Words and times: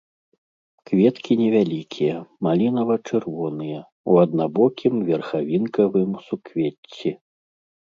Кветкі 0.89 1.33
невялікія, 1.41 2.15
малінава-чырвоныя, 2.47 3.79
у 4.13 4.17
аднабокім 4.23 4.93
верхавінкавым 5.13 6.11
суквецці. 6.27 7.17